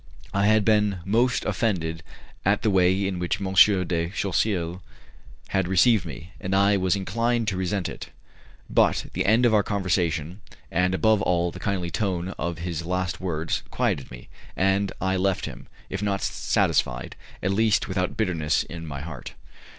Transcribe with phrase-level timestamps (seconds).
[0.33, 2.01] I had been almost offended
[2.43, 3.53] at the way in which M.
[3.53, 4.81] de Choiseul
[5.49, 8.09] had received me, and I was inclined to resent it;
[8.67, 10.41] but the end of our conversation,
[10.71, 15.45] and above all the kindly tone of his last words, quieted me, and I left
[15.45, 19.35] him, if not satisfied, at least without bitterness in my heart.